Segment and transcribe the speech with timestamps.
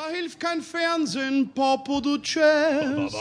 [0.00, 3.12] Da hilft kein Fernsehen, Popo, du Jazz.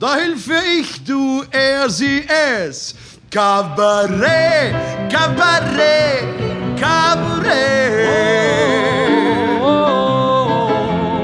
[0.00, 2.94] Da hilfe ich, du, er, sie, es.
[3.30, 4.74] Kabarett,
[5.12, 6.24] Kabarett,
[6.80, 7.52] Kabarett.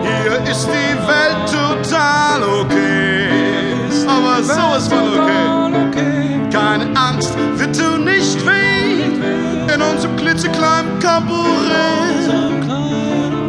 [0.03, 3.31] Hier ist die Welt total okay.
[4.07, 5.19] Aber sowas von
[5.89, 6.41] okay.
[6.53, 9.05] Keine Angst, wir tun nicht weh.
[9.75, 12.80] In unserem klitzekleinen Kabarett.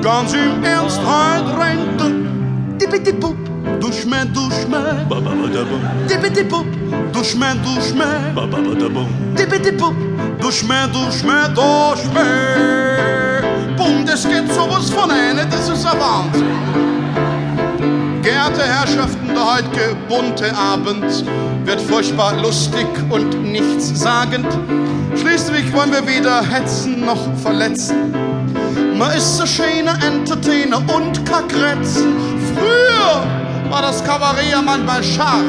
[0.01, 3.35] Ganz im Ernst, heute rennt Dippidi-Pup,
[3.79, 5.05] du Schmäh, du Schmäh.
[6.09, 6.65] Dippidi-Pup,
[7.13, 8.33] du Schmäh, du Schmäh.
[9.37, 9.93] Dippidi-Pup,
[10.41, 13.77] du Schmäh, du Schmäh, du Schmäh.
[13.77, 16.47] Bumm, das geht sowas von eine, das ist ein Wahnsinn.
[18.23, 21.25] Geehrte Herrschaften, der heutige bunte Abend
[21.63, 24.47] wird furchtbar lustig und nichtssagend.
[25.15, 28.15] Schließlich wollen wir weder hetzen noch verletzen.
[29.01, 32.13] Man ist so schöner Entertainer und Kakretzen.
[32.53, 33.23] Früher
[33.71, 35.41] war das Kabarett ja manchmal scharf.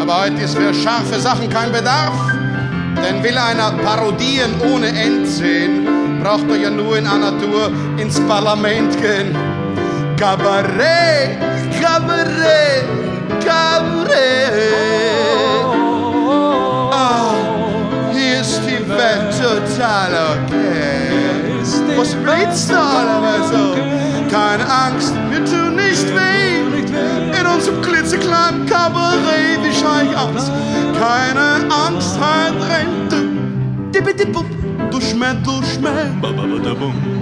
[0.00, 2.14] Aber heute ist für scharfe Sachen kein Bedarf.
[3.06, 5.86] Denn will einer Parodien ohne End sehen,
[6.22, 9.36] braucht er ja nur in einer Tour ins Parlament gehen.
[10.16, 11.36] Kabarett,
[11.82, 12.86] Kabarett,
[13.44, 14.14] Kabarett.
[16.90, 17.34] Ah,
[18.10, 21.13] hier ist die Welt total okay.
[21.96, 23.74] Was blitzt da alle so?
[24.30, 27.38] Keine Angst, wir tun nicht weh.
[27.38, 29.84] In unserem klitzekleinen Kabarett, wie ich
[30.16, 30.50] aus?
[30.98, 33.90] Keine Angst, halt rennt du.
[33.92, 34.46] Dippidi-Pup,
[34.90, 36.10] du Schmäh, du Schmäh.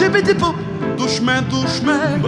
[0.00, 0.54] Dippidi-Pup,
[0.96, 2.18] du Schmäh, du Schmäh.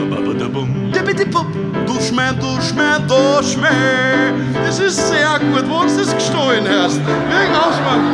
[0.94, 1.46] Dippidi-Pup,
[1.86, 4.32] du Schmäh, du Schmäh, du Schmäh.
[4.66, 7.00] Das ist sehr gut, wo ist das gestohlen erst?
[7.00, 8.13] Wegen Ausschlag.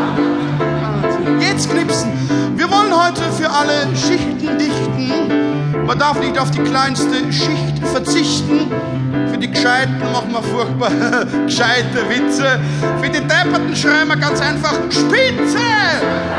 [5.90, 8.70] Man darf nicht auf die kleinste Schicht verzichten.
[9.28, 10.88] Für die Gescheiten machen wir furchtbar
[11.46, 12.60] gescheite Witze.
[13.02, 15.58] Für die Depperten schreiben wir ganz einfach Spitze.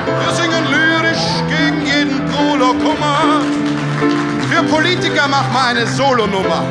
[0.05, 3.41] Wir singen lyrisch gegen jeden Prolo-Kummer.
[4.49, 6.63] Für Politiker macht man eine Solonummer.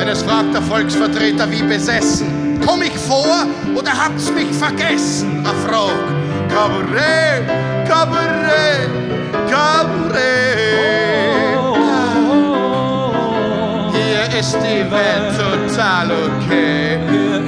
[0.00, 2.58] Denn es fragt der Volksvertreter wie besessen.
[2.66, 3.44] Komm ich vor
[3.74, 5.44] oder habt's mich vergessen?
[5.44, 5.92] Er fragt.
[6.48, 7.46] Kabarett,
[7.86, 8.88] Kabarett,
[9.50, 11.25] Kabarett.
[14.28, 16.98] Hier ist die Welt total okay.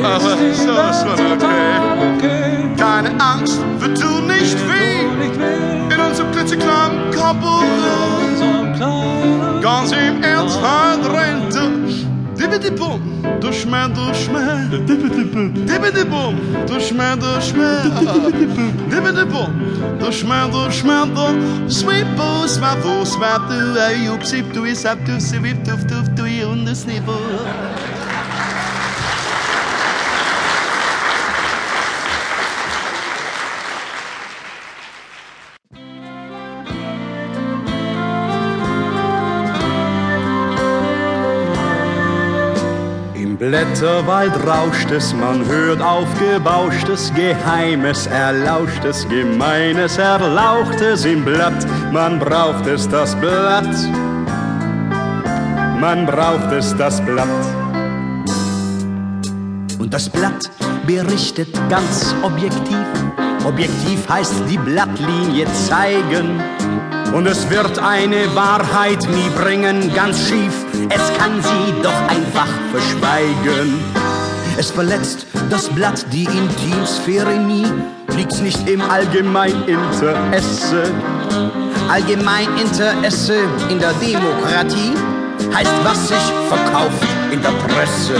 [0.02, 2.68] Aber sowas von okay.
[2.76, 5.06] Keine Angst, wir tun nicht weh.
[5.92, 7.68] In unserem klitzekleinen Kabarett.
[9.60, 10.58] Ganz im Ernst,
[12.58, 13.00] Dibbidi-Bum,
[13.40, 14.66] du Schmäh, du Schmäh.
[14.68, 16.34] Dibbidi-Bum,
[16.66, 17.84] du Schmäh, du Schmäh.
[18.90, 19.52] Dibbidi-Bum,
[20.00, 25.20] du Schmäh, du Schmäh, du Sweet Boo, Swabu, Swatu, Ayub, Sip, du is up, du
[25.20, 27.12] Sip, Tuf, Tuf, du, und das Niveau.
[43.38, 51.64] Blätterwald rauscht es, man hört aufgebauschtes, Geheimes, Erlauschtes, Gemeines, Erlauchtes im Blatt.
[51.92, 53.72] Man braucht es, das Blatt.
[55.78, 57.28] Man braucht es, das Blatt.
[59.78, 60.50] Und das Blatt
[60.84, 62.76] berichtet ganz objektiv.
[63.44, 66.42] Objektiv heißt die Blattlinie zeigen.
[67.12, 70.52] Und es wird eine Wahrheit nie bringen, ganz schief.
[70.90, 73.80] Es kann sie doch einfach verschweigen.
[74.56, 77.66] Es verletzt das Blatt die Intimsphäre nie.
[78.16, 80.90] Liegt's nicht im Allgemeininteresse.
[81.88, 83.38] Allgemeininteresse
[83.70, 84.92] in der Demokratie
[85.54, 88.16] heißt, was sich verkauft in der Presse.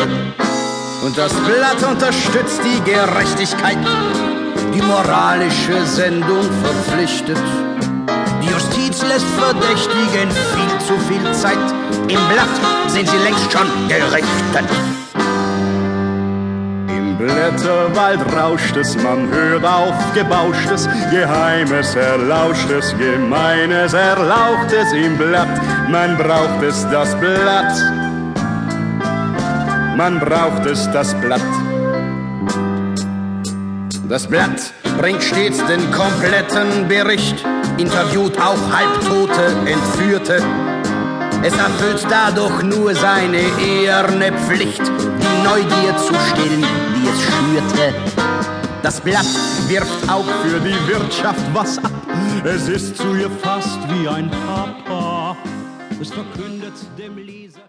[1.05, 3.79] Und das Blatt unterstützt die Gerechtigkeit.
[4.75, 7.39] Die moralische Sendung verpflichtet.
[8.43, 11.59] Die Justiz lässt Verdächtigen viel zu viel Zeit.
[12.09, 12.55] Im Blatt
[12.87, 14.69] sind sie längst schon gerichtet.
[16.89, 25.61] Im Blätterwald rauscht es, man hört aufgebauschtes, Geheimes, Erlauschtes, Gemeines, Erlauchtes im Blatt.
[25.89, 27.75] Man braucht es, das Blatt.
[29.97, 31.41] Man braucht es, das Blatt.
[34.09, 37.45] Das Blatt bringt stets den kompletten Bericht,
[37.79, 40.43] interviewt auch Halbtote, Entführte.
[41.43, 46.65] Es erfüllt dadurch nur seine eherne Pflicht, die Neugier zu stillen,
[46.95, 47.95] die es schürte.
[48.83, 49.27] Das Blatt
[49.69, 51.93] wirft auch Für die Wirtschaft was ab.
[52.45, 55.37] Es ist zu ihr fast wie ein Papa.
[56.01, 57.61] Es verkündet dem Leser.